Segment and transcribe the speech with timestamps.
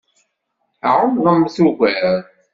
[0.93, 2.19] Ɛeṛḍemt ugar.